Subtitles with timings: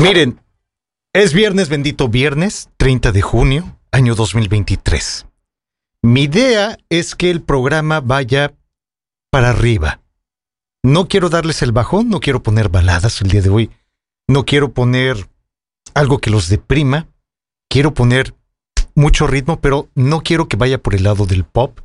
[0.00, 0.40] Miren,
[1.12, 5.26] es viernes, bendito viernes, 30 de junio, año 2023.
[6.02, 8.54] Mi idea es que el programa vaya
[9.32, 10.00] para arriba.
[10.84, 13.70] No quiero darles el bajón, no quiero poner baladas el día de hoy,
[14.28, 15.28] no quiero poner
[15.94, 17.08] algo que los deprima,
[17.68, 18.36] quiero poner
[18.94, 21.80] mucho ritmo, pero no quiero que vaya por el lado del pop,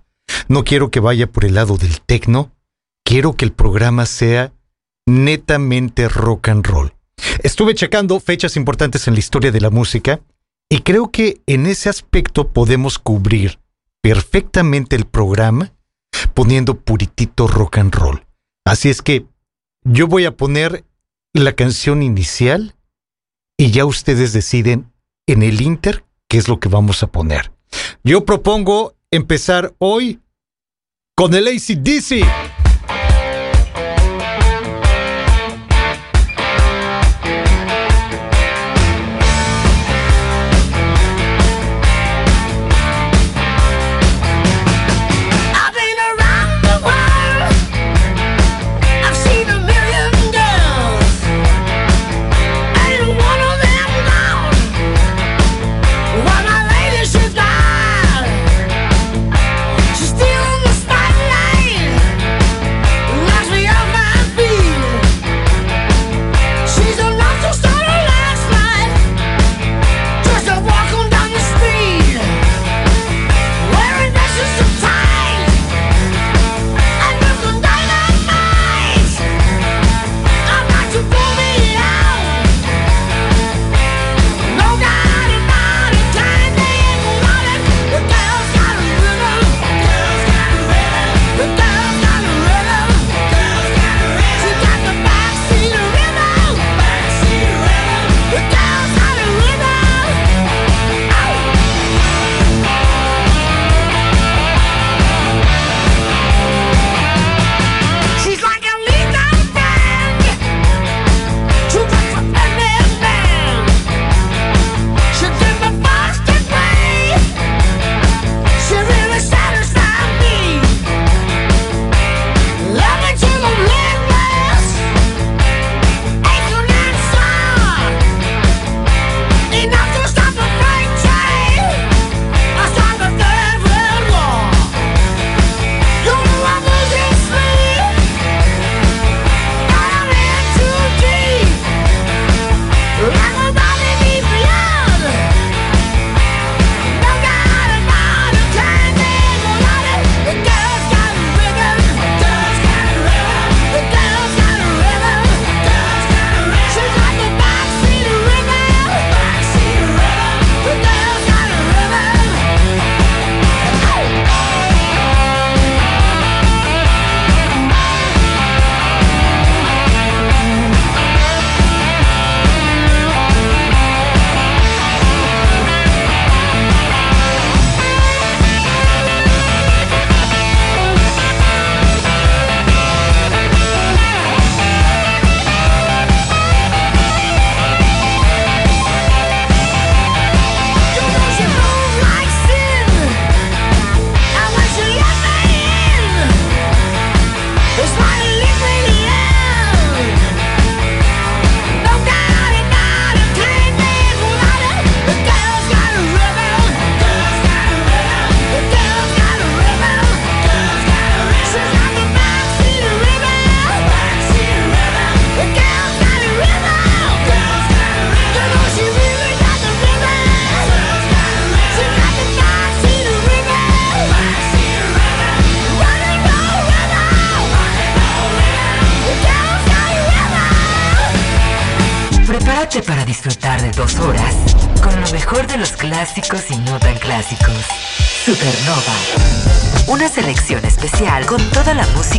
[0.48, 2.52] no quiero que vaya por el lado del techno,
[3.04, 4.54] quiero que el programa sea
[5.08, 6.94] netamente rock and roll.
[7.42, 10.22] Estuve checando fechas importantes en la historia de la música
[10.70, 13.60] y creo que en ese aspecto podemos cubrir
[14.02, 15.74] perfectamente el programa
[16.34, 18.26] poniendo puritito rock and roll.
[18.66, 19.26] Así es que
[19.84, 20.86] yo voy a poner
[21.34, 22.76] la canción inicial
[23.58, 24.92] y ya ustedes deciden
[25.28, 27.52] en el Inter qué es lo que vamos a poner.
[28.04, 30.20] Yo propongo empezar hoy
[31.16, 32.53] con el ACDC.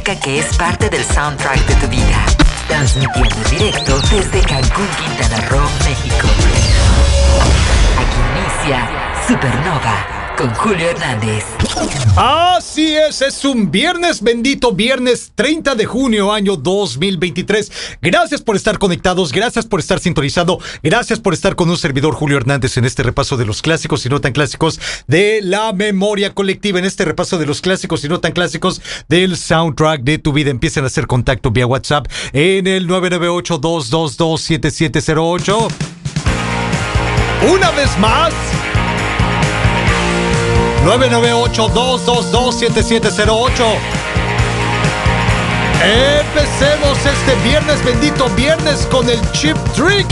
[0.05, 2.27] Que es parte del soundtrack de tu vida.
[2.69, 6.29] Transmitiendo en directo desde Cancún, Quintana Roo, México.
[7.99, 8.87] Aquí inicia
[9.27, 10.13] Supernova
[10.52, 11.44] Julio Hernández.
[12.17, 17.99] Así es, es un viernes bendito, viernes 30 de junio, año 2023.
[18.02, 22.37] Gracias por estar conectados, gracias por estar sintonizado, gracias por estar con un servidor Julio
[22.37, 26.79] Hernández en este repaso de los clásicos y no tan clásicos de la memoria colectiva,
[26.79, 30.50] en este repaso de los clásicos y no tan clásicos del soundtrack de tu vida.
[30.50, 35.69] Empiecen a hacer contacto vía WhatsApp en el 998-222-7708.
[37.50, 38.32] Una vez más.
[40.84, 43.64] 998-222-7708.
[46.20, 50.06] Empecemos este viernes, bendito viernes, con el Chip Trick.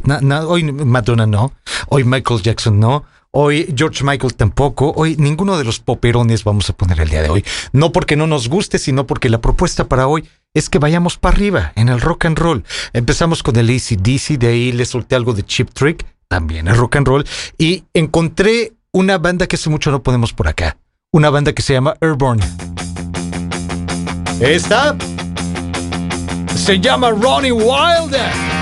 [0.47, 1.53] hoy Madonna no,
[1.87, 3.05] hoy Michael Jackson no,
[3.35, 4.93] Hoy George Michael tampoco.
[4.95, 7.43] Hoy ninguno de los poperones vamos a poner el día de hoy.
[7.71, 11.35] No porque no nos guste, sino porque la propuesta para hoy es que vayamos para
[11.35, 12.63] arriba en el rock and roll.
[12.93, 16.97] Empezamos con el ACDC, de ahí le solté algo de Chip Trick, también es rock
[16.97, 17.25] and roll,
[17.57, 20.77] y encontré una banda que hace mucho no podemos por acá.
[21.11, 22.45] Una banda que se llama Airborne.
[24.39, 24.95] Esta
[26.55, 28.52] se llama Ronnie Wilder.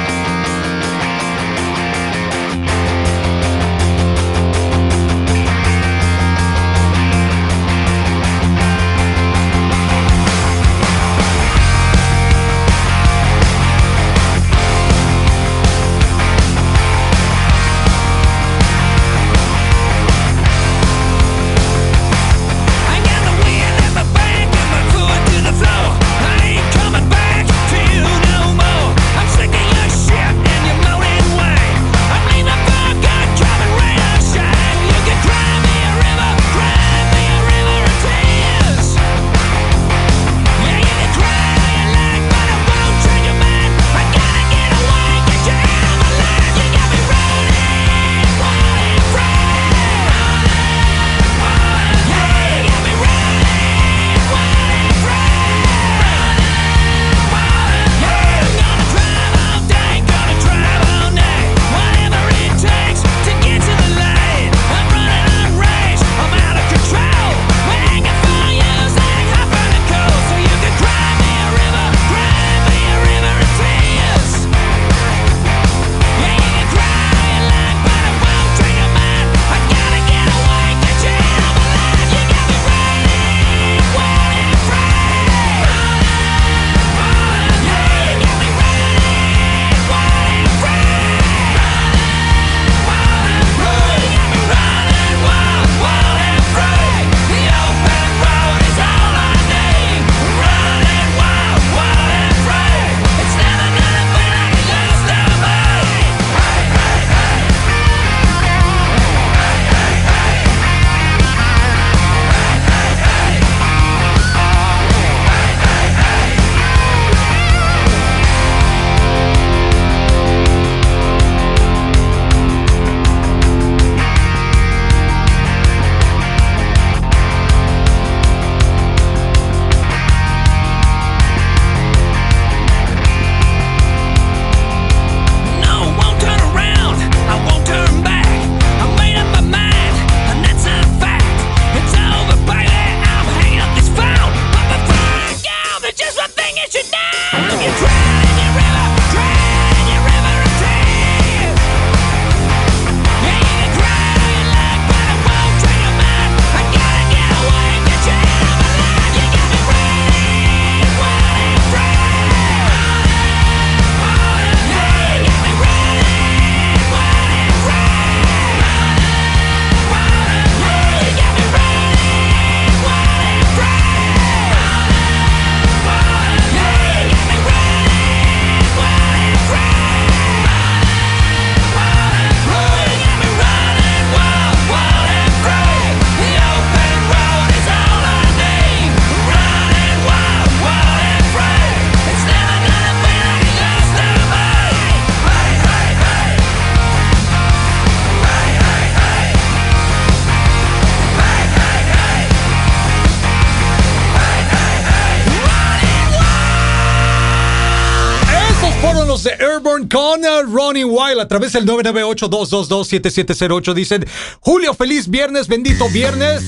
[210.19, 213.73] Ronnie Wild a través del 998-222-7708.
[213.73, 214.05] Dicen,
[214.41, 216.43] Julio, feliz viernes, bendito viernes.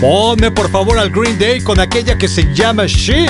[0.00, 3.26] Ponme por favor al Green Day con aquella que se llama She.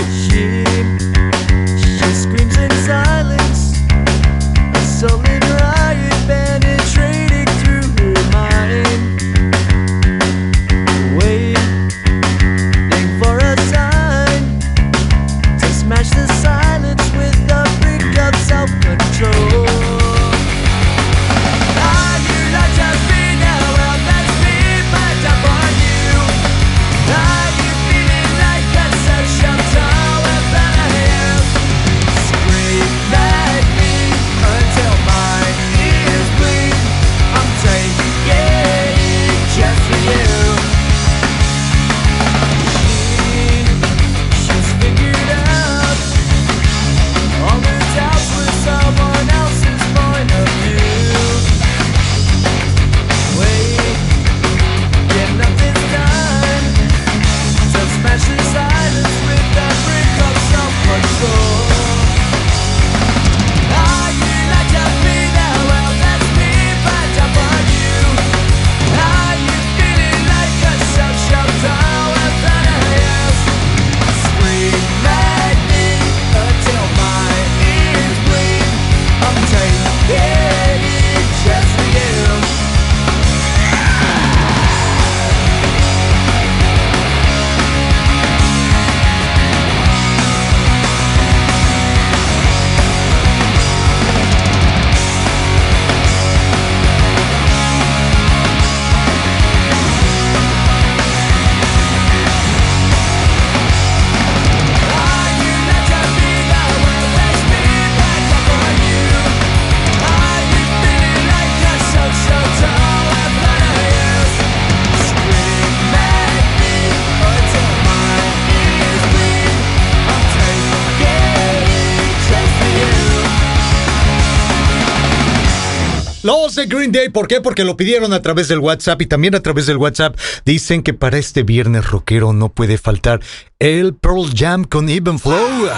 [126.66, 127.40] Green Day, ¿por qué?
[127.40, 130.94] Porque lo pidieron a través del WhatsApp y también a través del WhatsApp dicen que
[130.94, 133.20] para este viernes rockero no puede faltar
[133.58, 135.68] el Pearl Jam con Even Flow.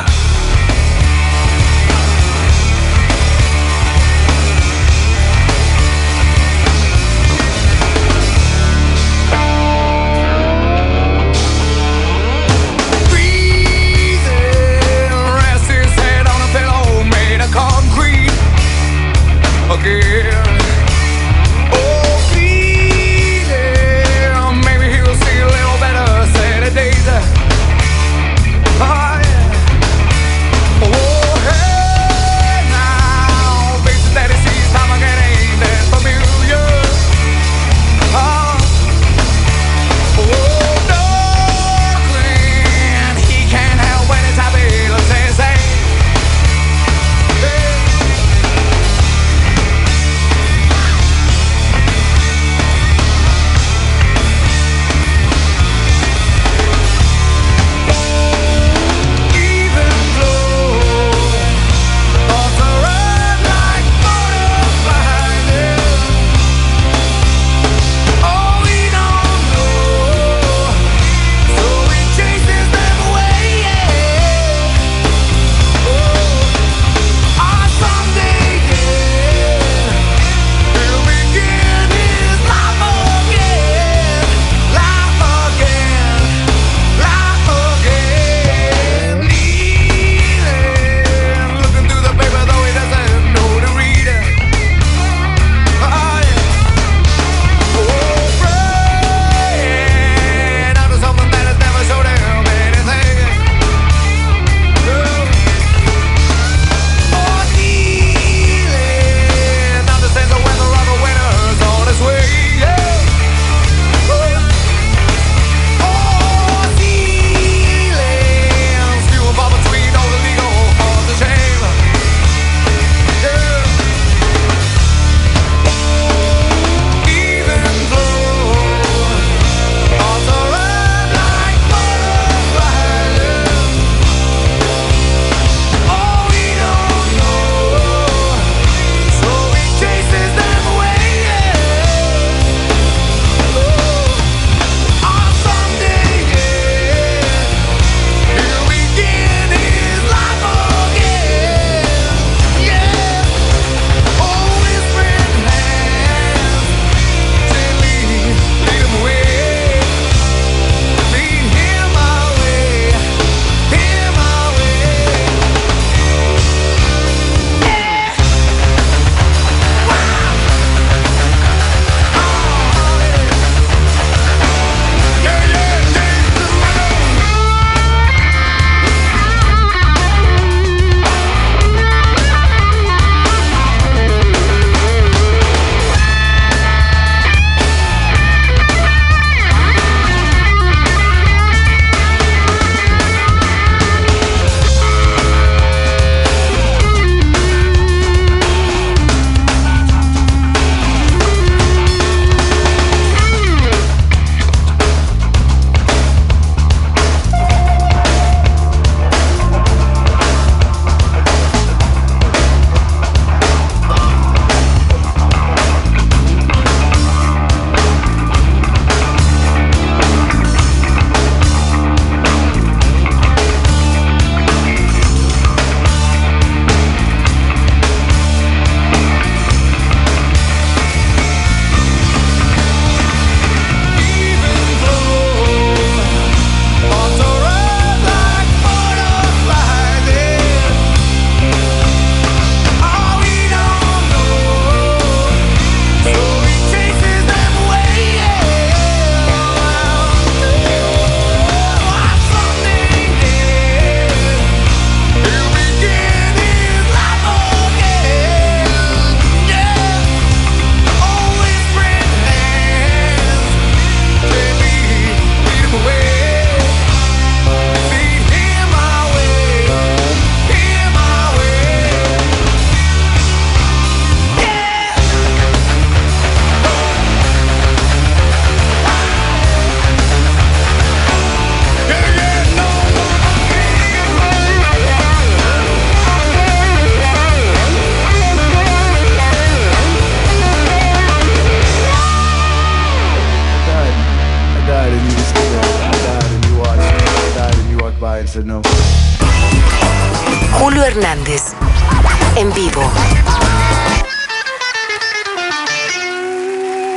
[302.57, 302.81] vivo.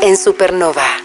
[0.02, 0.99] En Supernova.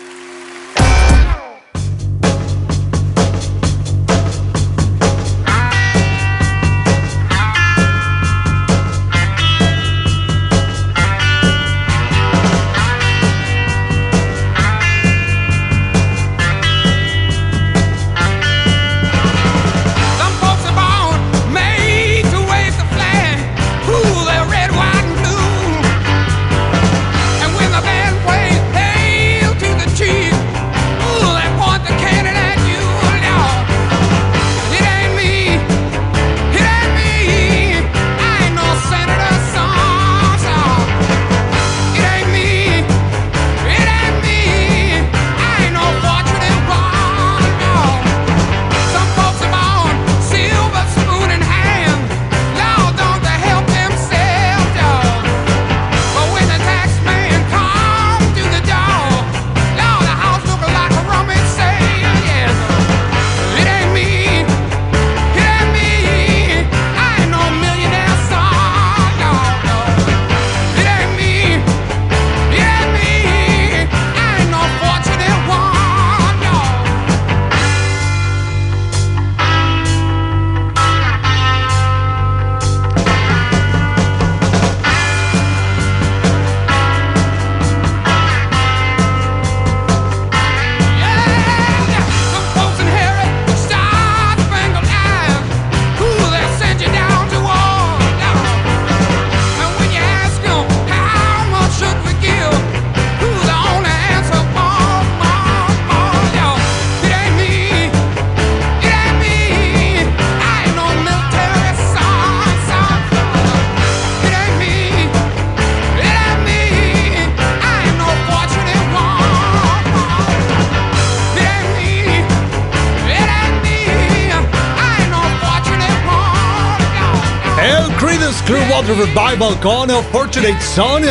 [128.96, 131.02] Revival con Fortunate Son.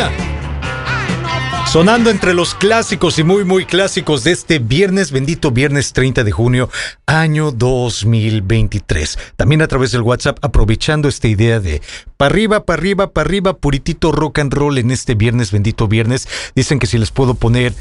[1.70, 6.30] Sonando entre los clásicos y muy, muy clásicos de este viernes, bendito viernes 30 de
[6.30, 6.70] junio,
[7.04, 9.18] año 2023.
[9.36, 11.82] También a través del WhatsApp, aprovechando esta idea de
[12.16, 16.26] para arriba, para arriba, para arriba, puritito rock and roll en este viernes, bendito viernes.
[16.54, 17.74] Dicen que si les puedo poner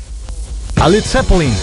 [0.82, 1.54] a Led Zeppelin.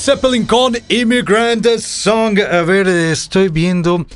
[0.00, 2.38] Zeppelin con Immigrant Song.
[2.40, 4.06] A ver, estoy viendo.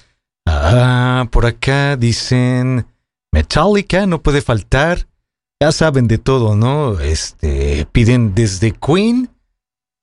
[0.46, 2.86] Ah, por acá dicen
[3.30, 5.06] Metallica, no puede faltar.
[5.60, 6.98] Ya saben de todo, ¿no?
[7.00, 9.28] Este, piden desde Queen,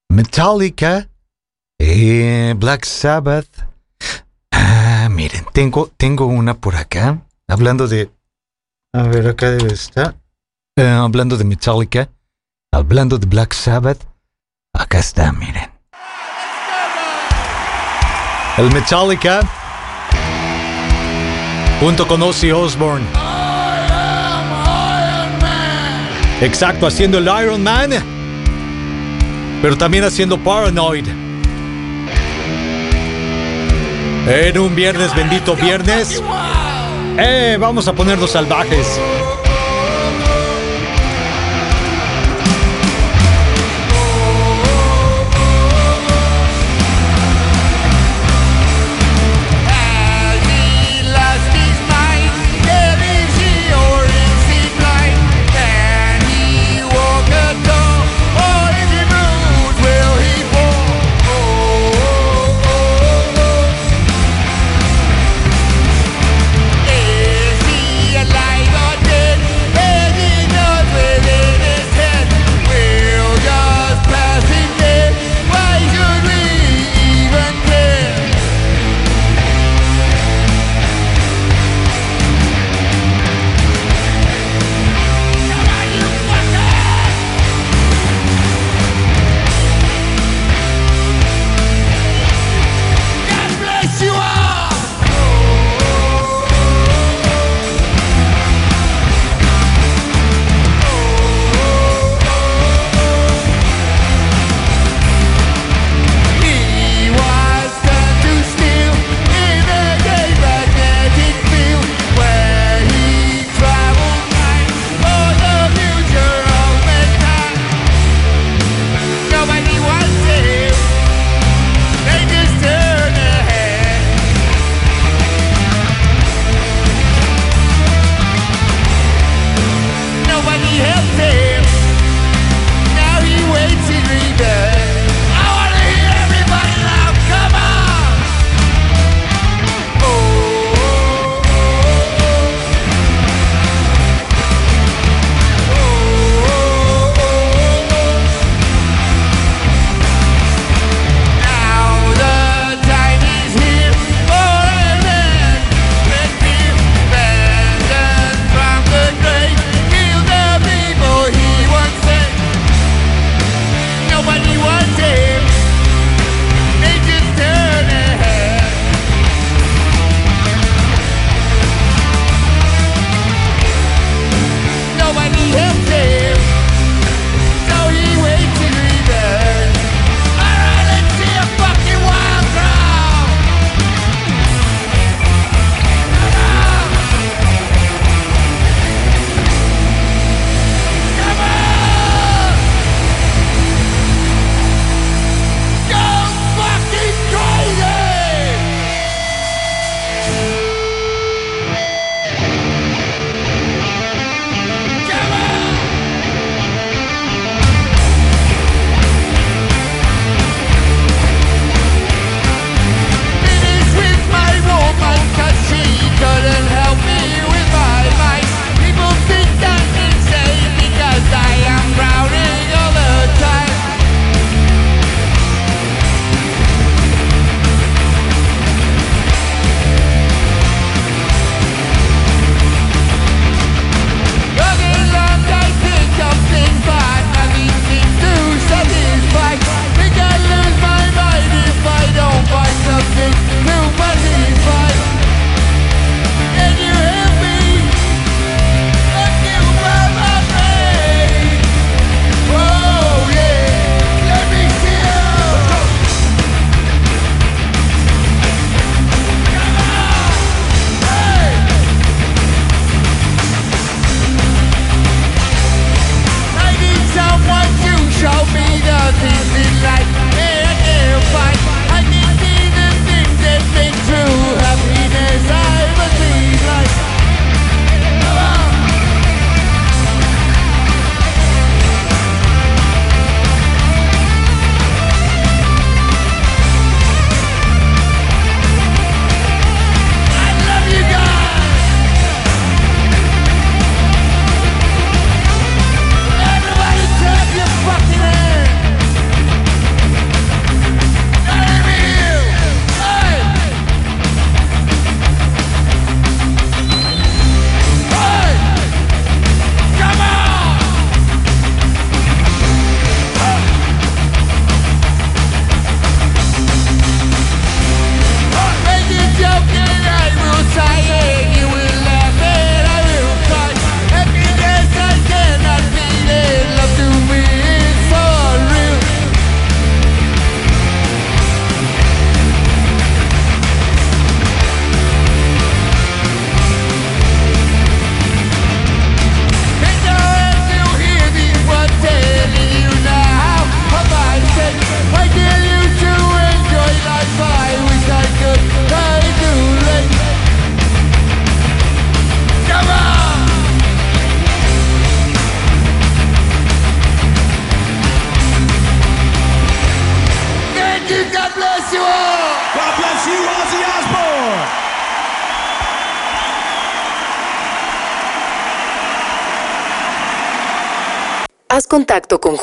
[0.08, 1.10] Metallica,
[1.80, 3.50] eh, Black Sabbath.
[4.52, 7.26] Ah, miren, tengo, tengo una por acá.
[7.48, 8.12] Hablando de.
[8.94, 10.16] A ver, acá debe estar.
[10.76, 12.12] Eh, hablando de Metallica.
[12.72, 14.11] Hablando de Black Sabbath.
[14.74, 15.70] Acá está, miren.
[18.58, 19.42] El Metallica.
[21.80, 23.06] Junto con Ozzy Osbourne.
[26.42, 27.92] Exacto, haciendo el Iron Man.
[29.62, 31.08] Pero también haciendo Paranoid.
[34.28, 36.22] En un viernes, bendito viernes.
[37.18, 39.00] Eh, vamos a ponernos salvajes.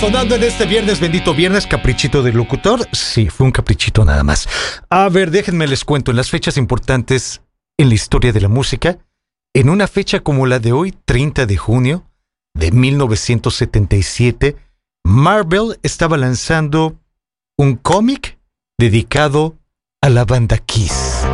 [0.03, 2.88] Sonando en este viernes, bendito viernes, caprichito de locutor.
[2.90, 4.48] Sí, fue un caprichito nada más.
[4.90, 7.40] A ver, déjenme les cuento, en las fechas importantes
[7.78, 8.98] en la historia de la música,
[9.55, 12.05] en una fecha como la de hoy, 30 de junio
[12.53, 14.57] de 1977,
[15.05, 16.98] Marvel estaba lanzando
[17.57, 18.40] un cómic
[18.80, 19.57] dedicado
[20.00, 21.24] a la banda Kiss.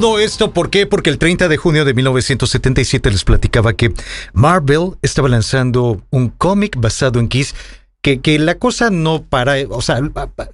[0.00, 0.86] Todo esto, ¿por qué?
[0.86, 3.92] Porque el 30 de junio de 1977 les platicaba que
[4.32, 7.54] Marvel estaba lanzando un cómic basado en Kiss,
[8.00, 10.00] que, que la cosa no para, o sea,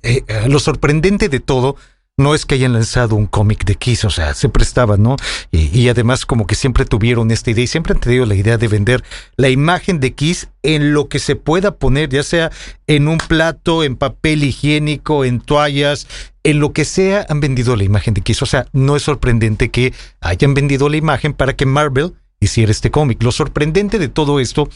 [0.03, 1.77] eh, lo sorprendente de todo
[2.17, 5.17] no es que hayan lanzado un cómic de Kiss, o sea, se prestaba, ¿no?
[5.51, 8.57] Y, y, además como que siempre tuvieron esta idea y siempre han tenido la idea
[8.57, 9.03] de vender
[9.37, 12.53] la imagen de Kiss en lo que se pueda poner, ya sea
[12.87, 16.07] en un plato, en papel higiénico, en toallas,
[16.45, 18.43] en lo que sea, han vendido la imagen de Kiss.
[18.43, 22.91] O sea, no es sorprendente que hayan vendido la imagen para que Marvel hiciera este
[22.91, 23.23] cómic.
[23.23, 24.69] Lo sorprendente de todo esto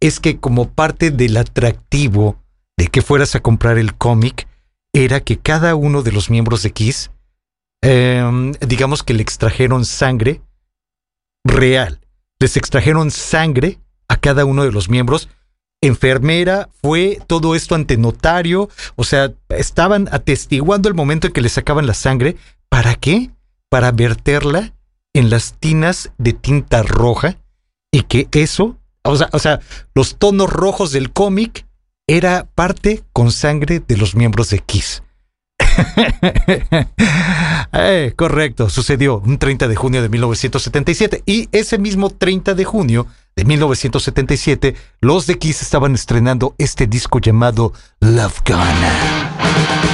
[0.00, 2.36] es que como parte del atractivo
[2.76, 4.46] de que fueras a comprar el cómic,
[4.94, 7.10] era que cada uno de los miembros de Kiss,
[7.82, 8.24] eh,
[8.60, 10.40] digamos que le extrajeron sangre
[11.44, 12.00] real.
[12.38, 15.28] Les extrajeron sangre a cada uno de los miembros.
[15.82, 21.50] Enfermera, fue todo esto ante notario, o sea, estaban atestiguando el momento en que le
[21.50, 22.36] sacaban la sangre.
[22.70, 23.30] ¿Para qué?
[23.68, 24.72] Para verterla
[25.12, 27.36] en las tinas de tinta roja
[27.92, 29.60] y que eso, o sea
[29.94, 31.66] los tonos rojos del cómic
[32.06, 35.02] era parte con sangre de los miembros de Kiss.
[37.72, 43.06] eh, correcto, sucedió un 30 de junio de 1977 y ese mismo 30 de junio
[43.34, 49.93] de 1977 los de Kiss estaban estrenando este disco llamado Love Gun.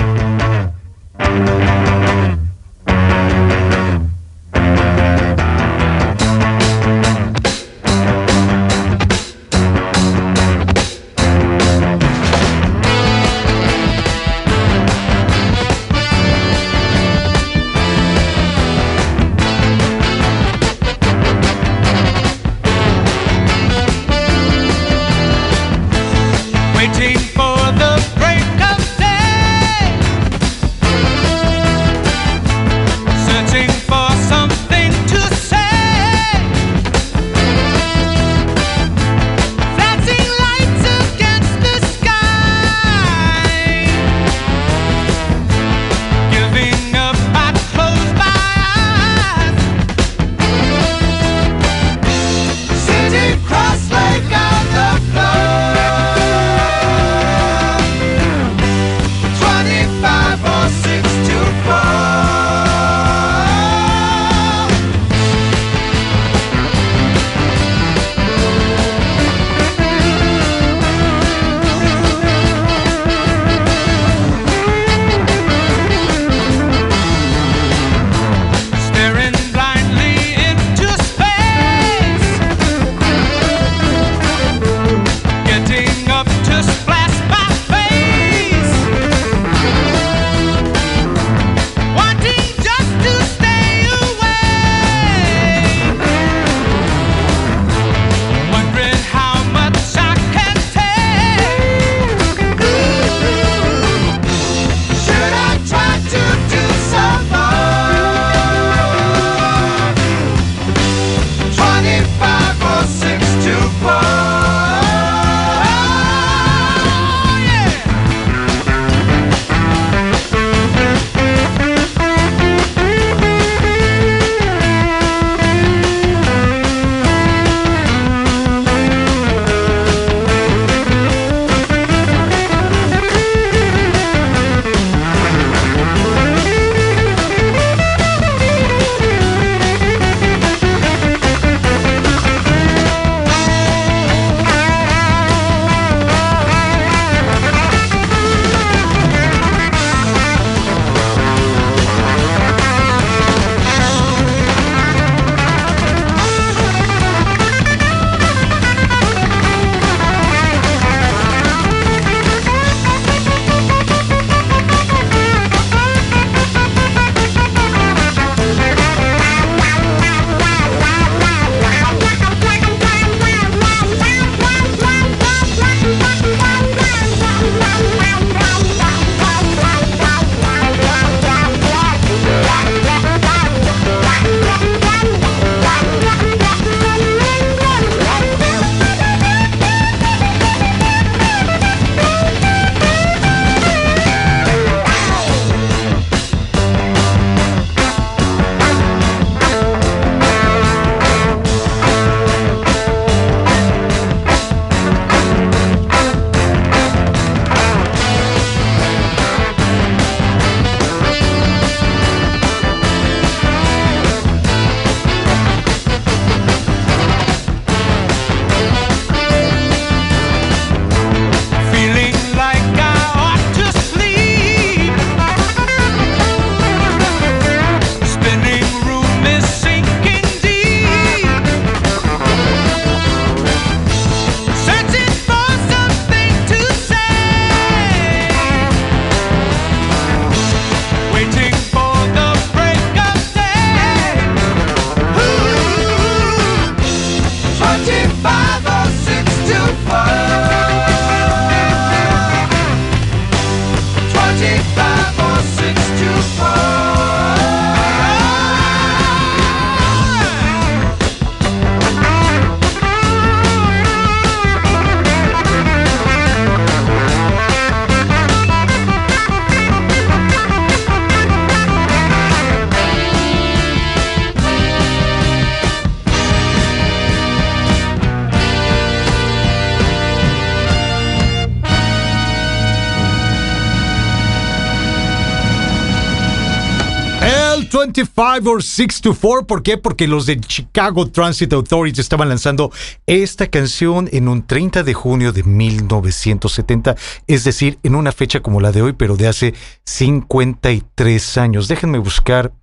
[288.41, 289.47] 625 or 624.
[289.47, 289.77] ¿Por qué?
[289.77, 292.71] Porque los de Chicago Transit Authority estaban lanzando
[293.05, 296.95] esta canción en un 30 de junio de 1970,
[297.27, 299.53] es decir, en una fecha como la de hoy, pero de hace
[299.85, 301.67] 53 años.
[301.67, 302.53] Déjenme buscar.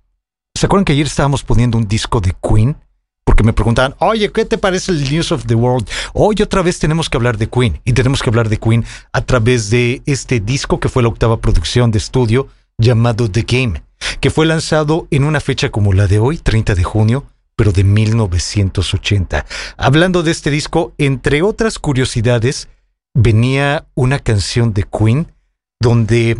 [0.55, 2.75] ¿Se acuerdan que ayer estábamos poniendo un disco de Queen?
[3.23, 5.87] Porque me preguntaban, oye, ¿qué te parece el News of the World?
[6.13, 7.79] Hoy otra vez tenemos que hablar de Queen.
[7.85, 11.39] Y tenemos que hablar de Queen a través de este disco que fue la octava
[11.39, 12.47] producción de estudio
[12.79, 13.83] llamado The Game,
[14.19, 17.25] que fue lanzado en una fecha como la de hoy, 30 de junio,
[17.55, 19.45] pero de 1980.
[19.77, 22.69] Hablando de este disco, entre otras curiosidades,
[23.13, 25.31] venía una canción de Queen
[25.79, 26.37] donde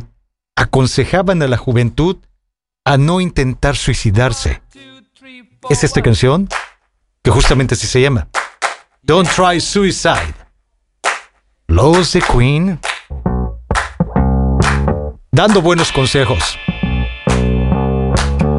[0.56, 2.18] aconsejaban a la juventud
[2.86, 4.62] a no intentar suicidarse.
[5.70, 6.48] Es esta canción
[7.22, 8.28] que justamente así se llama.
[9.02, 10.36] Don't try suicide.
[11.68, 12.80] Los de Queen.
[15.32, 16.58] Dando buenos consejos.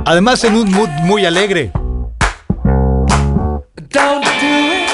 [0.07, 1.73] Además en un mood muy alegre.
[3.91, 4.91] Don't do it.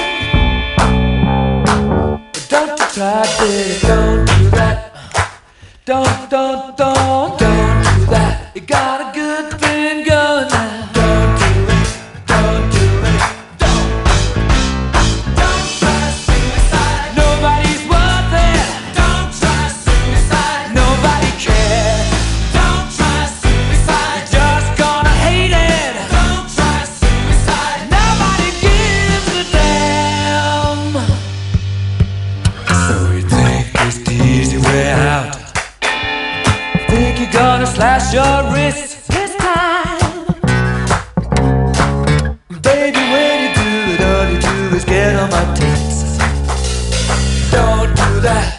[2.50, 3.22] Don't you try.
[3.82, 4.92] Don't do that.
[5.84, 8.50] Don't, don't, don't, don't do that.
[8.54, 9.15] You got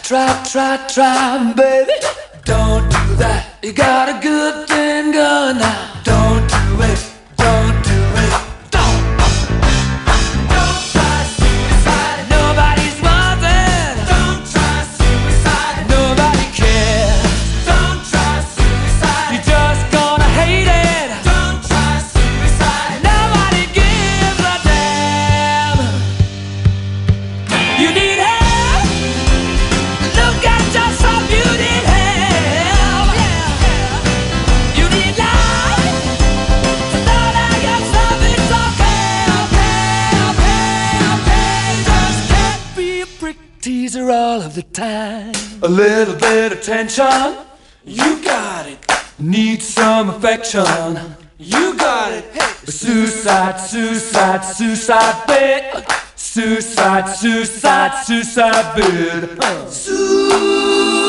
[0.08, 1.92] Try, try, try, baby.
[2.44, 3.58] Don't do that.
[3.62, 5.87] You got a good thing going now.
[43.58, 45.34] Prick teaser all of the time.
[45.62, 47.36] A little bit of tension.
[47.84, 48.78] You got it.
[49.18, 50.64] Need some affection.
[51.38, 52.24] You got it.
[52.68, 55.84] Suicide, suicide, suicide bit.
[56.16, 59.42] Suicide, suicide, suicide bit.
[59.72, 61.08] Suicide.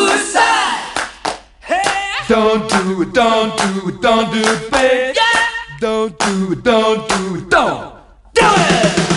[1.60, 2.26] Hey.
[2.28, 5.16] Don't do it, don't do it, don't do it, babe.
[5.16, 5.48] Yeah.
[5.80, 7.96] Don't do it, don't do it, don't
[8.34, 9.09] do it.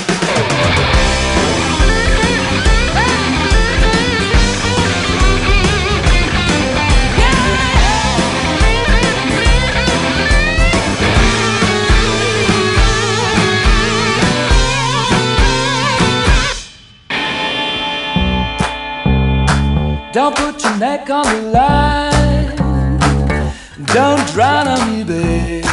[20.12, 22.56] Don't put your neck on the line.
[23.86, 25.64] Don't drown on me, babe.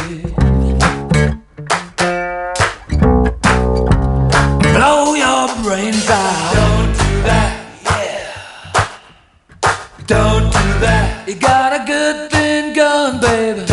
[4.62, 6.54] Blow your brains out.
[6.54, 7.52] Don't do that,
[7.84, 8.98] yeah.
[10.06, 11.28] Don't do that.
[11.28, 13.69] You got a good thing going, baby.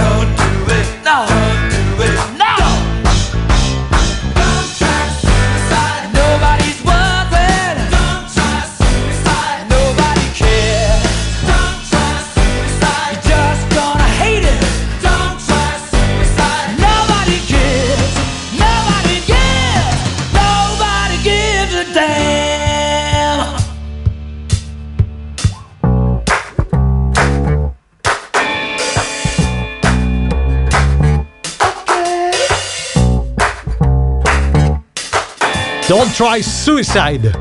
[35.88, 37.32] Don't try suicide.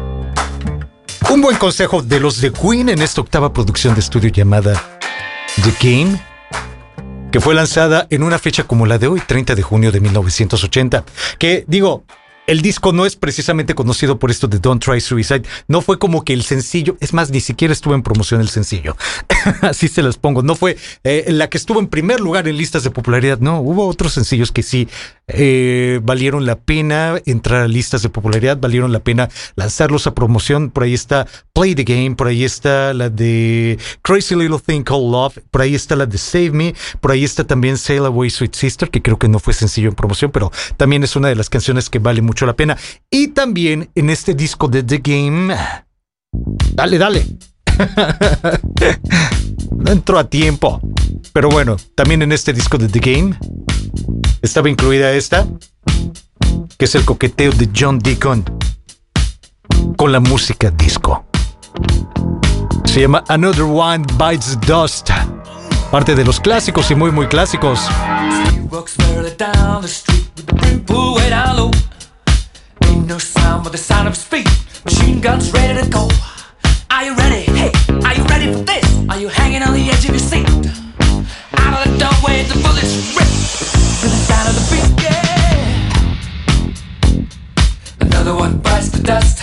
[1.33, 4.81] Un buen consejo de los de Queen en esta octava producción de estudio llamada
[5.65, 6.23] The Game,
[7.33, 11.05] que fue lanzada en una fecha como la de hoy, 30 de junio de 1980.
[11.41, 12.05] Que digo,
[12.47, 15.43] el disco no es precisamente conocido por esto de Don't Try Suicide.
[15.67, 18.97] No fue como que el sencillo, es más, ni siquiera estuvo en promoción el sencillo.
[19.63, 20.43] Así se los pongo.
[20.43, 23.41] No fue eh, la que estuvo en primer lugar en listas de popularidad.
[23.41, 24.89] No, hubo otros sencillos que sí
[25.29, 30.71] eh, valieron la pena entrar a listas de popularidad, valieron la pena lanzarlos a promoción.
[30.71, 35.11] Por ahí está Play the Game, por ahí está la de Crazy Little Thing Called
[35.11, 38.55] Love, por ahí está la de Save Me, por ahí está también Sail Away Sweet
[38.55, 41.51] Sister, que creo que no fue sencillo en promoción, pero también es una de las
[41.51, 42.77] canciones que vale mucho la pena.
[43.11, 45.57] Y también en este disco de The Game.
[46.75, 47.27] Dale, dale.
[49.77, 50.81] no entró a tiempo.
[51.33, 53.37] Pero bueno, también en este disco de The Game
[54.47, 55.45] estaba incluida esta,
[56.79, 58.45] que es el coqueteo de John Deacon
[59.97, 61.27] con la música disco.
[62.85, 65.11] Se llama Another One Bites Dust.
[65.91, 67.81] Parte de los clásicos y muy muy clásicos.
[68.71, 69.35] The the
[75.91, 76.37] the.
[76.91, 77.43] Are you ready?
[77.53, 77.71] Hey,
[78.05, 79.09] are you ready for this?
[79.09, 80.47] Are you hanging on the edge of your seat?
[81.59, 83.26] Out of the doorway, the bullets rip
[83.59, 84.91] to the sound of the beat.
[85.03, 85.97] Yeah.
[88.01, 89.43] Another one bites the dust.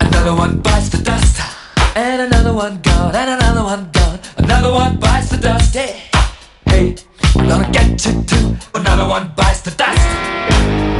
[0.00, 1.40] Another one bites the dust.
[1.96, 4.20] And another one gone, and another one gone.
[4.36, 5.74] Another one bites the dust.
[5.74, 6.02] Hey,
[6.66, 6.94] hey,
[7.36, 8.56] I'm gonna get you too.
[8.74, 10.97] Another one bites the dust.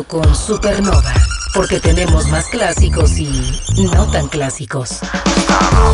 [0.00, 1.12] Con Supernova,
[1.52, 3.28] porque tenemos más clásicos y
[3.92, 5.00] no tan clásicos.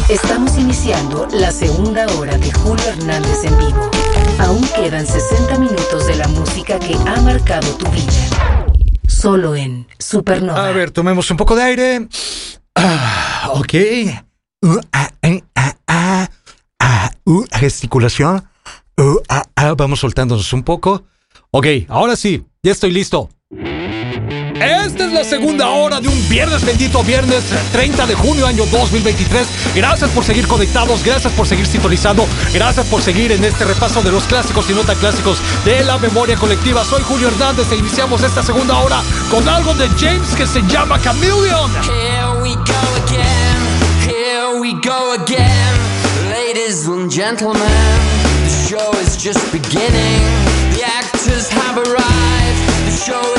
[0.08, 3.90] Estamos iniciando la segunda hora de Julio Hernández en vivo.
[4.38, 8.66] Aún quedan 60 minutos de la música que ha marcado tu vida.
[9.08, 10.68] Solo en Supernova.
[10.68, 12.08] A ver, tomemos un poco de aire.
[12.76, 13.74] Ah, ok.
[17.24, 18.48] Uh, gesticulación.
[19.76, 21.02] Vamos soltándonos un poco.
[21.50, 23.28] Ok, ahora sí, ya estoy listo
[25.18, 27.42] la segunda hora de un viernes bendito, viernes
[27.72, 29.48] 30 de junio, año 2023.
[29.74, 34.12] Gracias por seguir conectados, gracias por seguir sintonizando, gracias por seguir en este repaso de
[34.12, 36.84] los clásicos y nota clásicos de la memoria colectiva.
[36.84, 41.00] Soy Julio Hernández e iniciamos esta segunda hora con algo de James que se llama
[41.02, 41.72] Chameleon.
[41.82, 43.58] Here we go again,
[44.06, 45.74] here we go again,
[46.30, 47.60] ladies and gentlemen.
[48.44, 50.22] The show is just beginning,
[50.74, 53.37] the actors have arrived, the show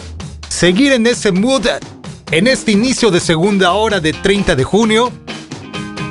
[0.48, 1.66] seguir en ese mood
[2.32, 5.12] en este inicio de segunda hora de 30 de junio.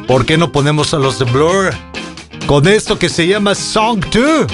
[0.08, 1.72] ¿Por qué no ponemos a los de Blur?
[2.46, 4.46] con esto que se llama Song 2.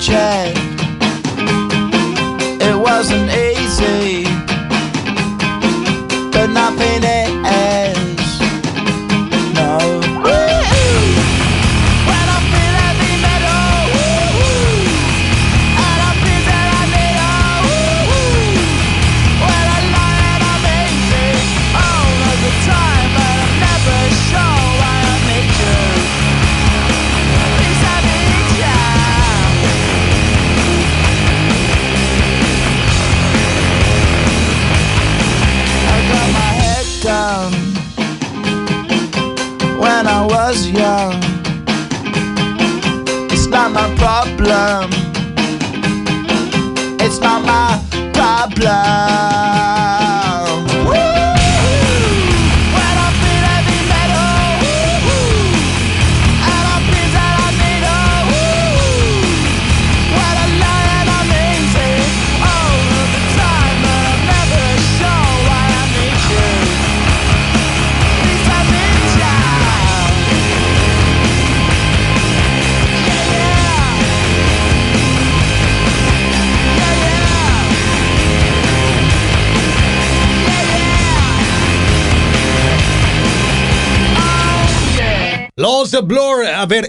[0.00, 0.59] child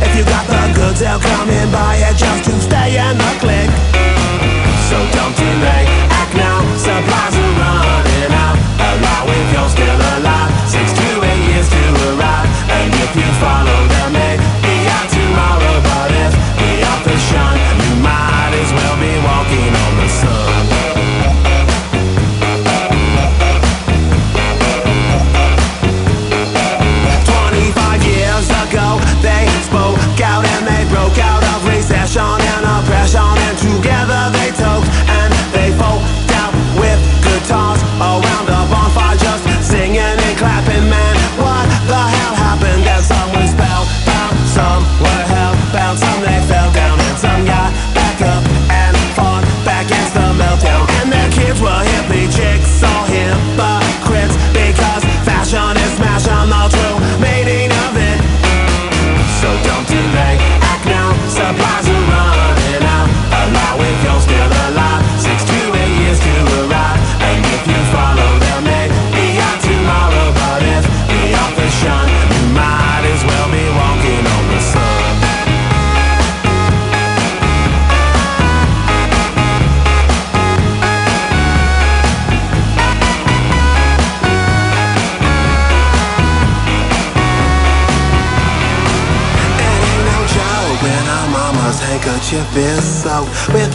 [0.00, 3.32] If you got the goods, they'll come and buy it just to stay in the
[3.42, 3.70] click.
[4.88, 7.27] So don't delay, act now, supply.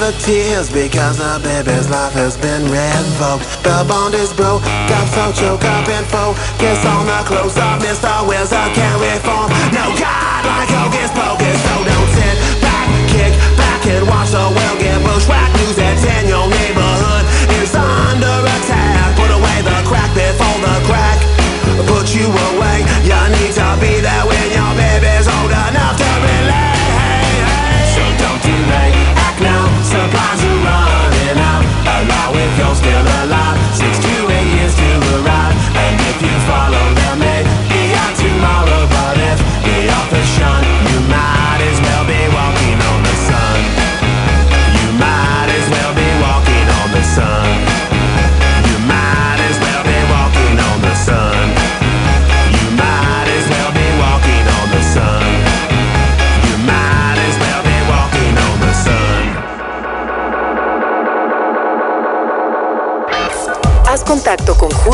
[0.03, 3.47] the tears because the baby's life has been revoked.
[3.63, 4.59] The bond is broke,
[4.91, 7.79] got so choked up and focus on the close up.
[7.79, 8.11] Mr.
[8.27, 9.47] Wheels I can't reform.
[9.71, 14.77] No God like Hocus Pocus, so don't sit back, kick back and watch the world
[14.83, 15.55] get bushwhacked.
[15.63, 16.27] News and 10,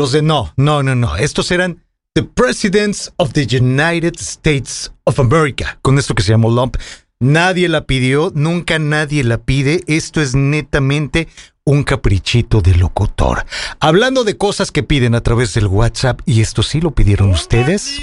[0.00, 1.14] los de no, no, no, no.
[1.16, 6.50] Estos eran The Presidents of the United States of America, con esto que se llamó
[6.50, 6.78] Lump.
[7.20, 9.84] Nadie la pidió, nunca nadie la pide.
[9.86, 11.28] Esto es netamente
[11.64, 13.44] un caprichito de locutor.
[13.78, 18.00] Hablando de cosas que piden a través del WhatsApp, y esto sí lo pidieron ustedes,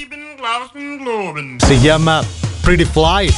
[1.65, 2.21] se llama
[2.61, 3.33] Pretty Fly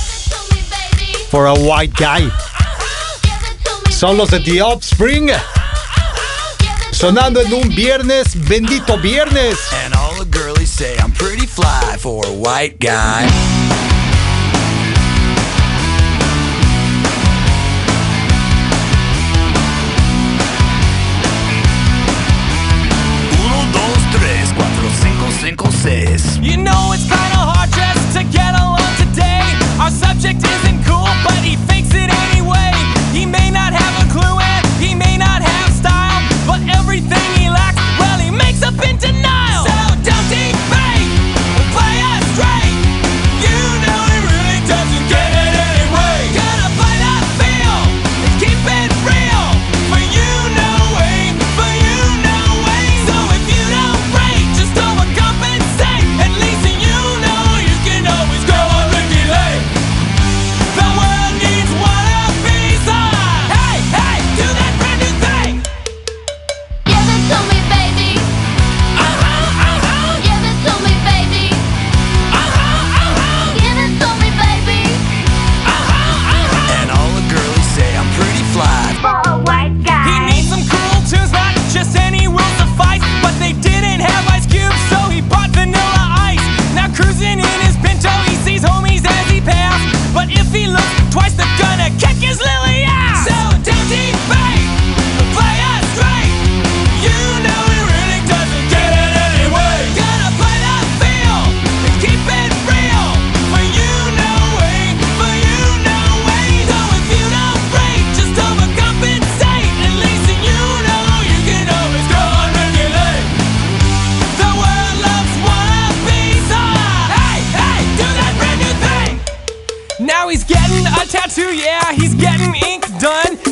[1.31, 2.29] for a White Guy.
[3.89, 5.31] Son los de The Offspring.
[6.99, 9.57] Sonando en un viernes, bendito viernes.
[9.85, 13.25] And all the girlies say I'm pretty fly for a white guy.
[23.31, 26.37] Uno, dos, tres, cuatro, cinco, cinco, seis.
[26.41, 27.07] You know it's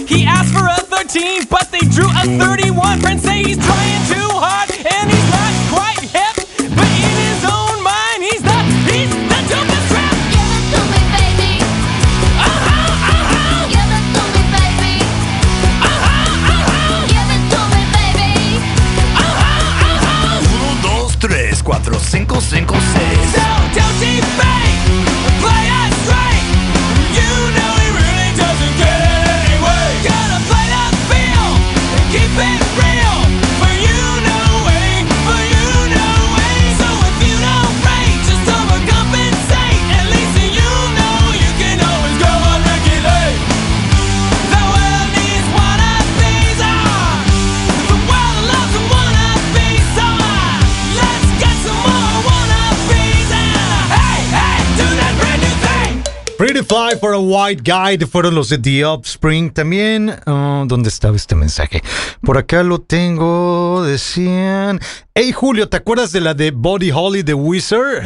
[0.07, 2.99] He asked for a 13, but they drew a 31.
[3.01, 3.57] Friends say he's
[56.95, 60.15] For a White Guy fueron los de The Offspring también.
[60.25, 61.81] Oh, ¿Dónde estaba este mensaje?
[62.21, 63.83] Por acá lo tengo.
[63.83, 64.79] Decían.
[65.13, 68.03] Hey Julio, ¿te acuerdas de la de Body Holly the Wizard?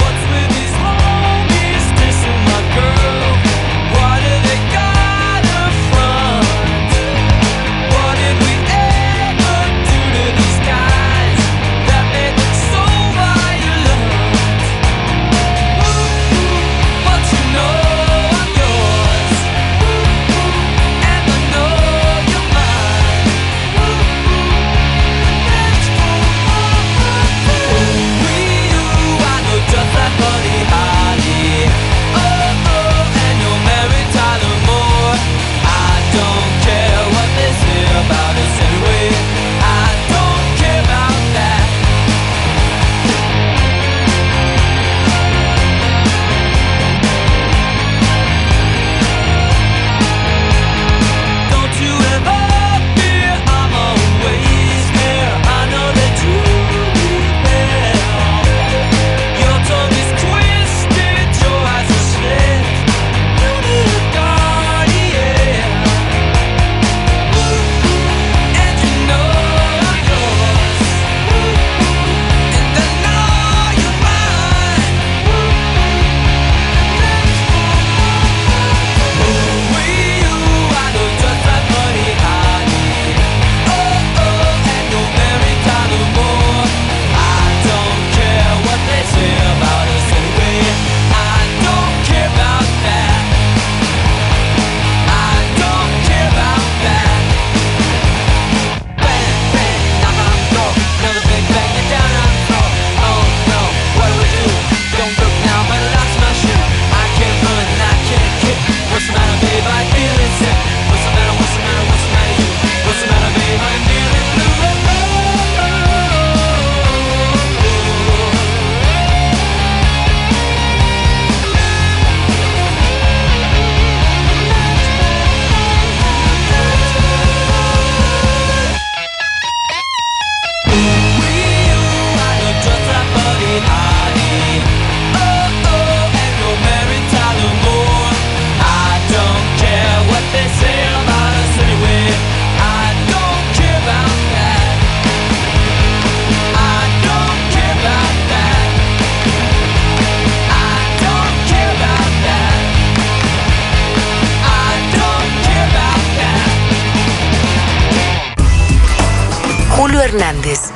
[160.04, 160.72] Hernández.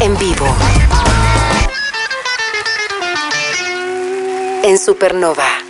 [0.00, 0.46] En vivo.
[4.62, 5.67] En Supernova.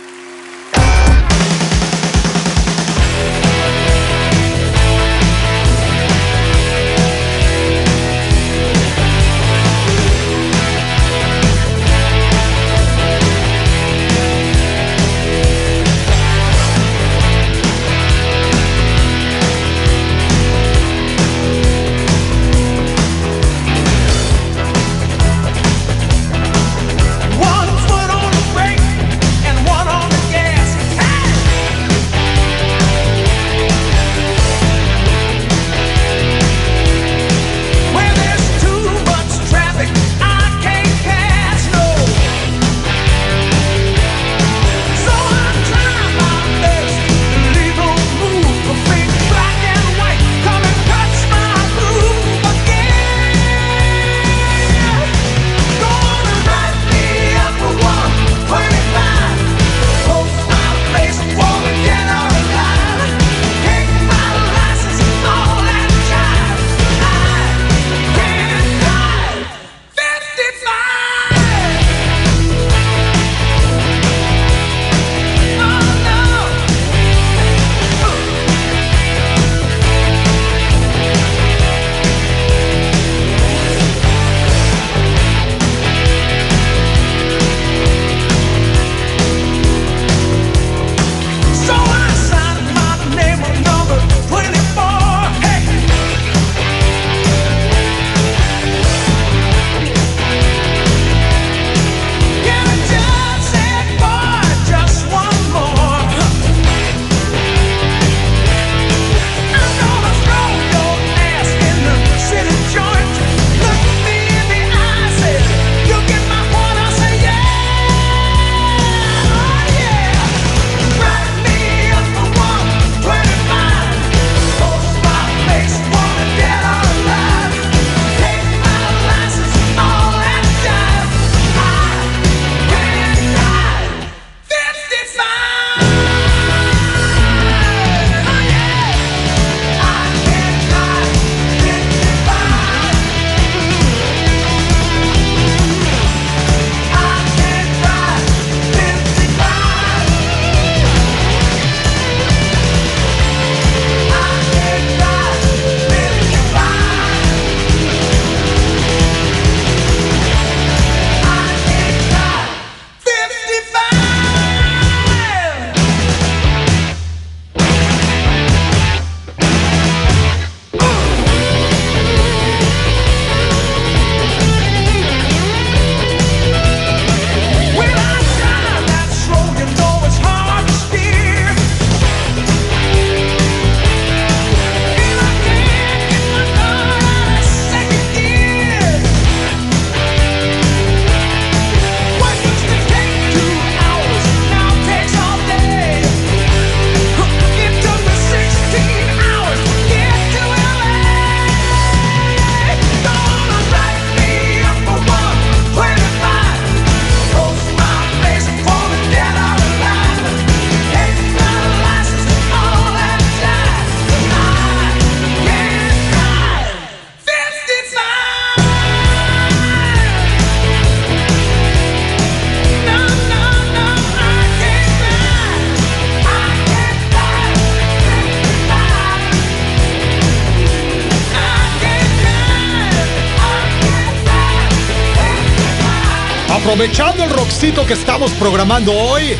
[236.79, 239.35] aprovechando el rockcito que estamos programando hoy.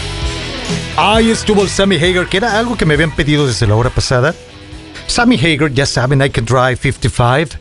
[0.98, 3.90] Ahí estuvo el Sammy Hager, que era algo que me habían pedido desde la hora
[3.90, 4.36] pasada.
[5.08, 7.58] Sammy Hager, ya saben, I Can Drive 55.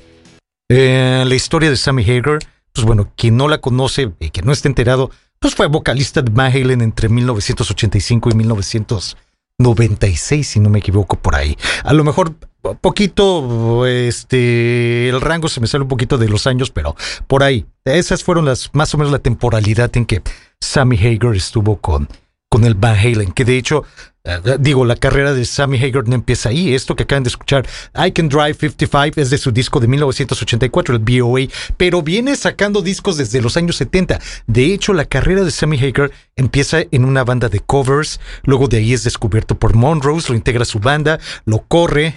[0.68, 2.40] Eh, la historia de Sammy Hager,
[2.72, 6.32] pues bueno, quien no la conoce y que no esté enterado, pues fue vocalista de
[6.32, 9.27] Van Halen entre 1985 y 1985.
[9.58, 11.56] 96, si no me equivoco, por ahí.
[11.84, 12.34] A lo mejor
[12.80, 17.66] poquito, este, el rango se me sale un poquito de los años, pero por ahí.
[17.84, 20.22] Esas fueron las, más o menos la temporalidad en que
[20.60, 22.08] Sammy Hager estuvo con
[22.48, 23.84] con el Van Halen, que de hecho,
[24.24, 26.74] eh, digo, la carrera de Sammy Hagar no empieza ahí.
[26.74, 30.96] Esto que acaban de escuchar, I Can Drive 55, es de su disco de 1984,
[30.96, 34.18] el BOA, pero viene sacando discos desde los años 70.
[34.46, 38.78] De hecho, la carrera de Sammy Hagar empieza en una banda de covers, luego de
[38.78, 42.14] ahí es descubierto por Monrose, lo integra a su banda, lo corre,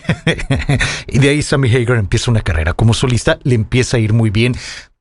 [1.07, 4.29] y de ahí Sammy Hagar empieza una carrera como solista, le empieza a ir muy
[4.29, 4.55] bien.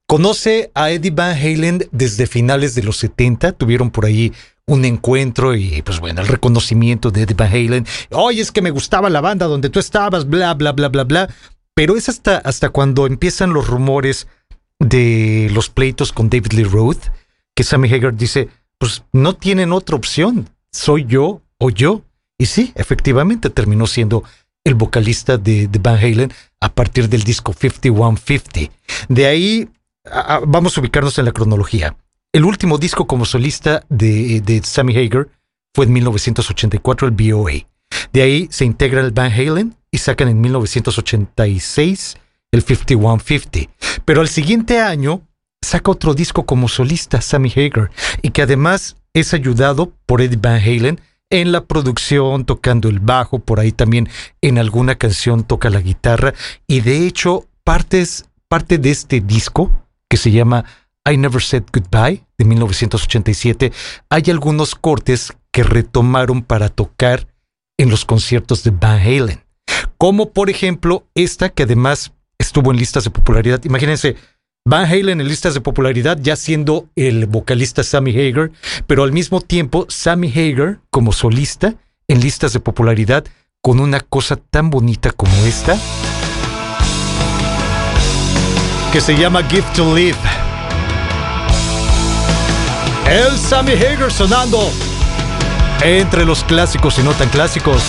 [0.09, 4.33] Conoce a Eddie Van Halen desde finales de los 70, tuvieron por ahí
[4.71, 7.87] un encuentro y pues bueno, el reconocimiento de Van Halen.
[8.11, 11.29] Oye, es que me gustaba la banda donde tú estabas, bla, bla, bla, bla, bla.
[11.75, 14.29] Pero es hasta, hasta cuando empiezan los rumores
[14.79, 17.09] de los pleitos con David Lee Roth,
[17.55, 18.49] que Sammy Hagar dice,
[18.79, 22.03] pues no tienen otra opción, soy yo o yo.
[22.39, 24.23] Y sí, efectivamente terminó siendo
[24.63, 28.73] el vocalista de, Van Halen a partir del disco 5150.
[29.09, 29.69] De ahí
[30.47, 31.97] vamos a ubicarnos en la cronología.
[32.33, 35.29] El último disco como solista de, Sammy Hagar
[35.75, 37.67] fue en 1984, el BOA.
[38.13, 42.19] De ahí se integra el Van Halen y sacan en 1986
[42.53, 43.73] el 5150.
[44.05, 45.23] Pero al siguiente año
[45.61, 47.91] saca otro disco como solista, Sammy Hagar,
[48.23, 51.01] y que además es ayudado por Eddie Van Halen
[51.31, 54.09] en la producción, tocando el bajo, por ahí también
[54.41, 56.35] en alguna canción toca la guitarra,
[56.69, 59.73] y de hecho partes, parte de este disco,
[60.09, 60.65] que se llama
[61.07, 63.73] I Never Said Goodbye, de 1987,
[64.09, 67.27] hay algunos cortes que retomaron para tocar
[67.79, 69.43] en los conciertos de Van Halen.
[69.99, 73.65] Como por ejemplo esta que además estuvo en listas de popularidad.
[73.65, 74.17] Imagínense,
[74.65, 78.51] Van Halen en listas de popularidad ya siendo el vocalista Sammy Hagar,
[78.87, 81.75] pero al mismo tiempo Sammy Hagar como solista
[82.09, 83.25] en listas de popularidad
[83.63, 85.79] con una cosa tan bonita como esta
[88.93, 90.50] que se llama Give to Live.
[93.11, 94.71] El Sammy Hagar sonando
[95.83, 97.83] entre los clásicos y no tan clásicos.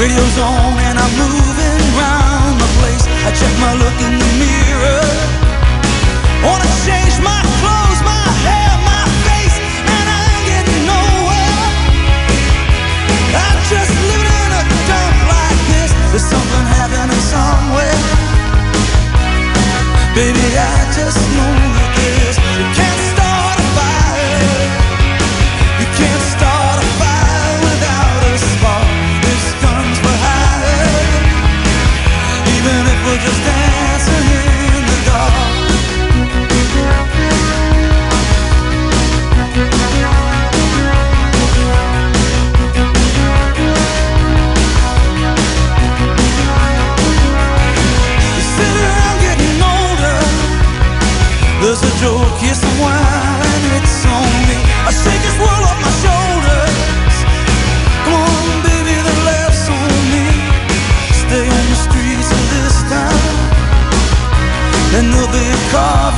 [0.00, 3.04] Radio's on and I'm moving round the place.
[3.20, 5.04] I check my look in the mirror.
[6.42, 7.49] Wanna change my
[65.70, 66.09] call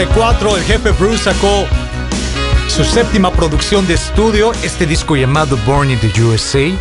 [0.00, 1.66] 1984 el jefe Bruce sacó
[2.68, 6.74] su séptima producción de estudio, este disco llamado Born in the USA.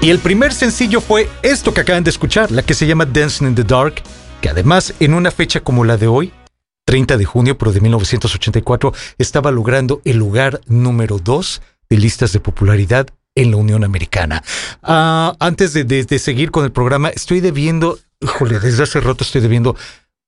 [0.00, 3.46] Y el primer sencillo fue esto que acaban de escuchar, la que se llama Dancing
[3.46, 4.02] in the Dark,
[4.40, 6.32] que además en una fecha como la de hoy,
[6.86, 12.40] 30 de junio, pero de 1984, estaba logrando el lugar número 2 de listas de
[12.40, 14.42] popularidad en la Unión Americana.
[14.82, 19.76] Ah, antes de seguir con el programa, estoy debiendo, híjole, desde hace rato estoy debiendo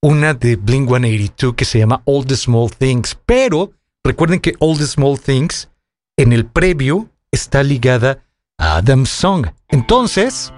[0.01, 3.73] una de Blink 182 que se llama All the Small Things, pero
[4.05, 5.69] recuerden que All the Small Things
[6.17, 8.25] en el previo está ligada
[8.59, 9.47] a Adam's Song.
[9.69, 10.53] Entonces,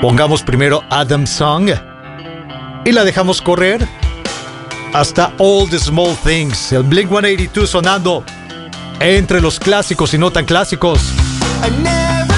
[0.00, 1.70] pongamos primero Adam's Song
[2.84, 3.86] y la dejamos correr
[4.92, 8.24] hasta All the Small Things, el Blink 182 sonando
[9.00, 11.00] entre los clásicos y no tan clásicos.
[11.60, 12.37] I never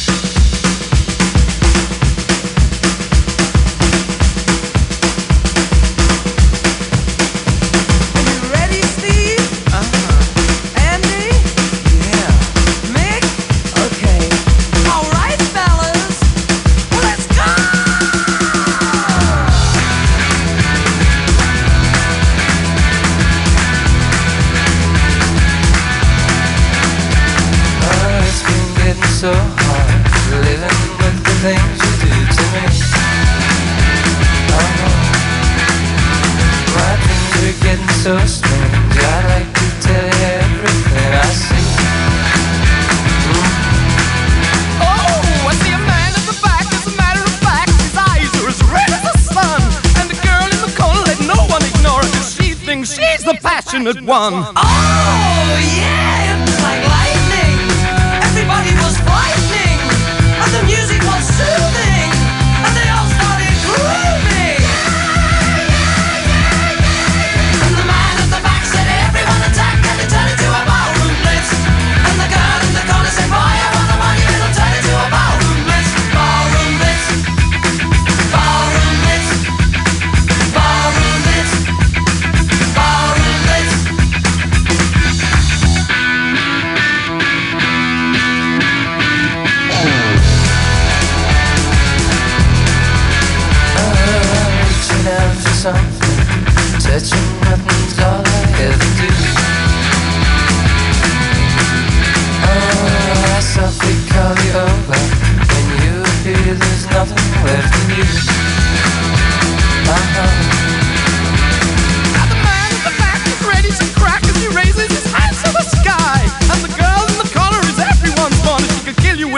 [54.21, 54.60] one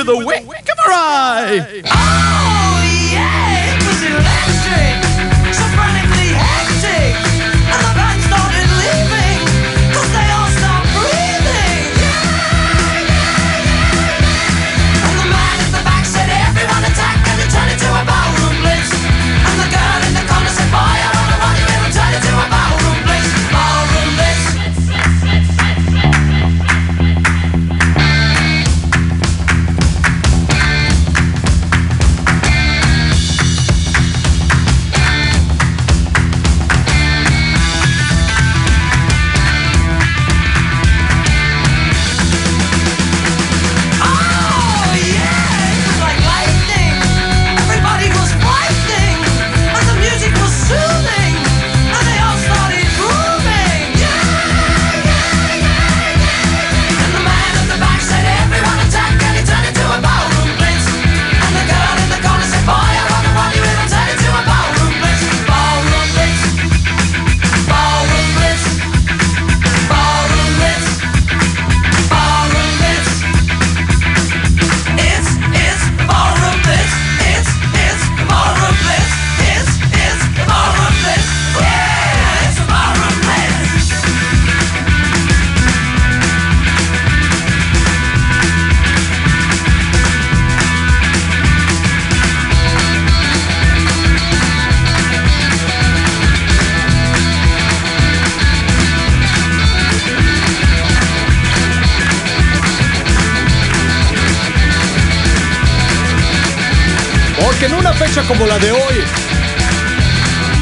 [0.05, 2.72] with a wink of her eye.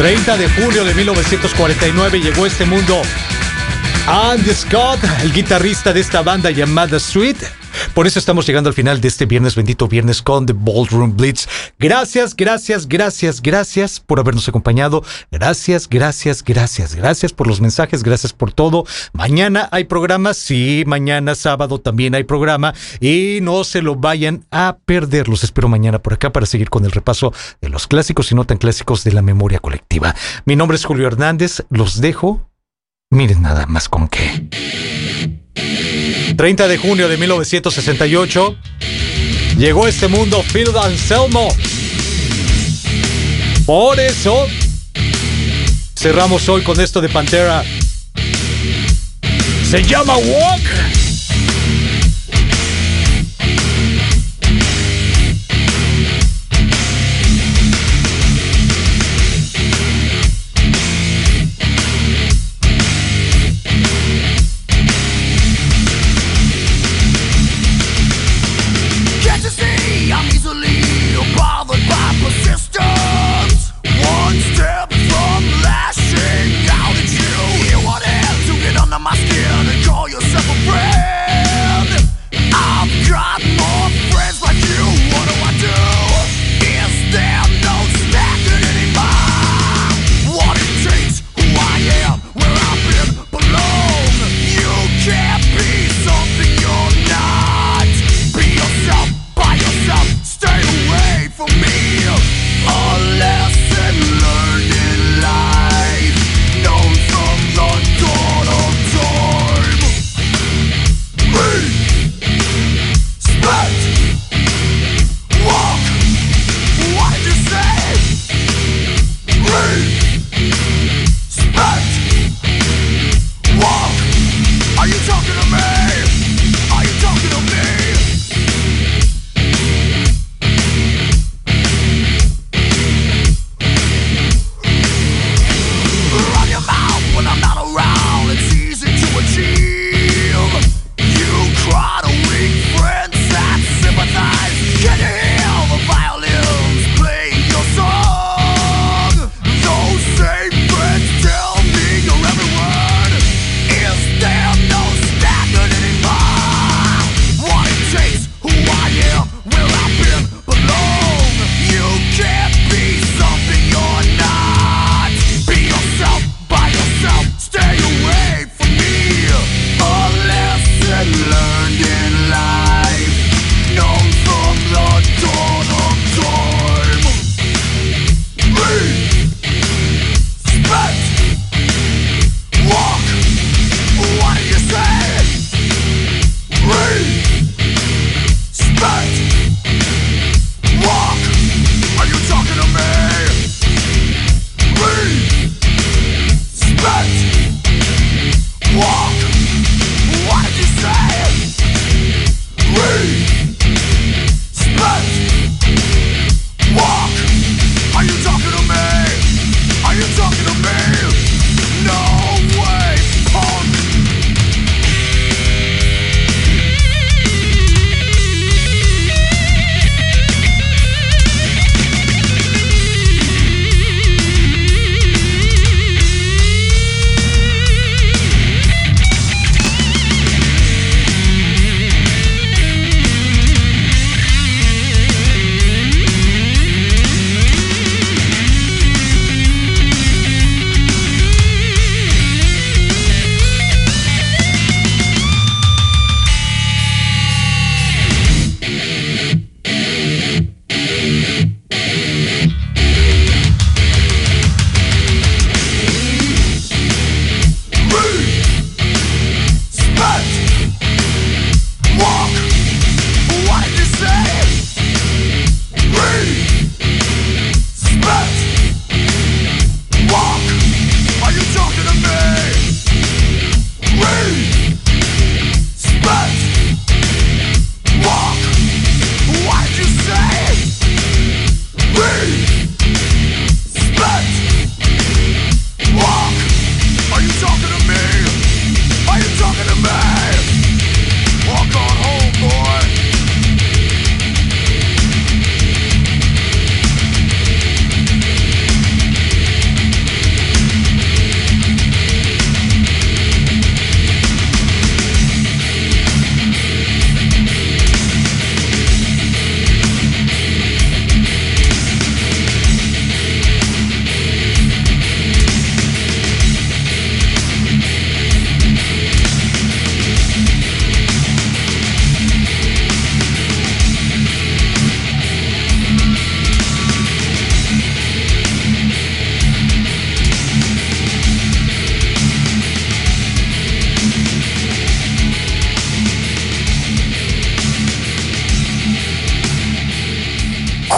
[0.01, 3.03] 30 de julio de 1949 llegó a este mundo.
[4.07, 7.37] Andy Scott, el guitarrista de esta banda llamada Sweet,
[8.01, 11.47] por eso estamos llegando al final de este viernes bendito viernes con The Ballroom Blitz.
[11.77, 15.03] Gracias, gracias, gracias, gracias por habernos acompañado.
[15.29, 18.85] Gracias, gracias, gracias, gracias por los mensajes, gracias por todo.
[19.13, 24.77] Mañana hay programa, sí, mañana sábado también hay programa y no se lo vayan a
[24.83, 25.27] perder.
[25.29, 28.45] Los espero mañana por acá para seguir con el repaso de los clásicos y no
[28.45, 30.15] tan clásicos de la memoria colectiva.
[30.45, 32.49] Mi nombre es Julio Hernández, los dejo.
[33.11, 34.49] Miren nada más con qué.
[36.35, 38.55] 30 de junio de 1968,
[39.57, 41.47] llegó a este mundo Phil Anselmo.
[43.65, 44.47] Por eso,
[45.95, 47.63] cerramos hoy con esto de Pantera.
[49.69, 51.00] Se llama Walk.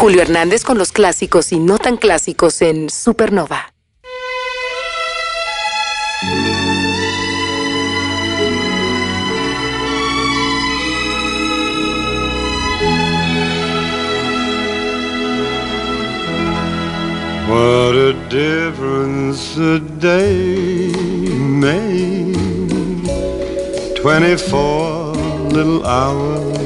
[0.03, 3.71] Julio Hernández con los clásicos y no tan clásicos en Supernova.
[17.47, 20.91] What a difference a day
[21.37, 22.35] made.
[24.01, 25.13] Twenty-four
[25.53, 26.62] little hours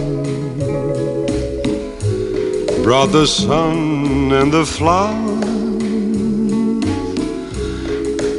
[2.88, 5.44] brought the sun and the flowers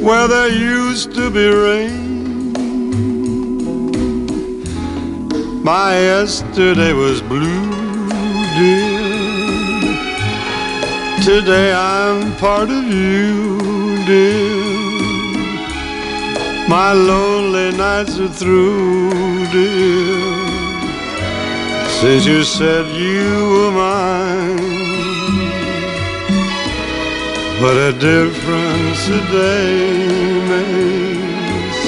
[0.01, 2.51] where there used to be rain.
[5.63, 8.09] My yesterday was blue,
[8.57, 8.97] dear.
[11.23, 14.63] Today I'm part of you, dear.
[16.67, 20.18] My lonely nights are through, dear.
[22.01, 24.55] Since you said you were mine,
[27.61, 31.79] what a difference a day makes.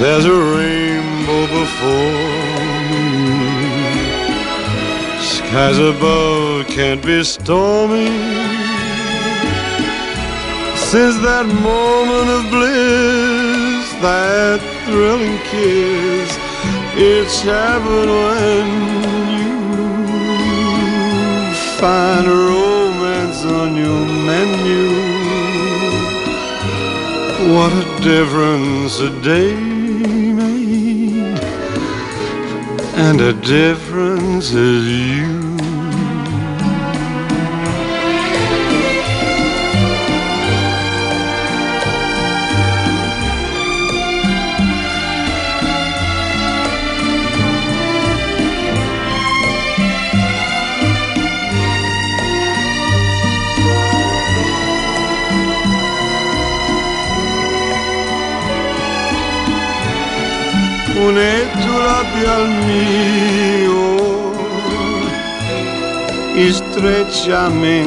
[0.00, 2.56] There's a rainbow before
[2.90, 3.06] me.
[5.20, 8.08] Skies above can't be stormy.
[10.88, 16.45] Since that moment of bliss, that thrilling kiss,
[16.98, 18.66] it's heaven when
[19.36, 19.52] you
[21.78, 24.86] find romance on your menu.
[27.52, 31.38] What a difference a day made,
[32.94, 35.15] and a difference is you.
[61.06, 63.86] Une tu labbia al mio
[66.36, 67.78] estrechame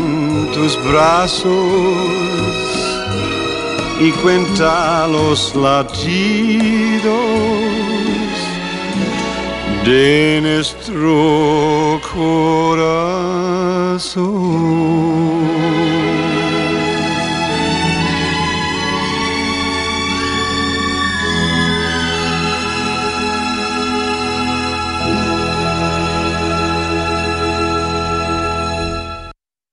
[0.53, 1.51] tus brazos
[3.99, 7.13] y cuenta los latidos
[9.85, 13.19] de nuestro corazón.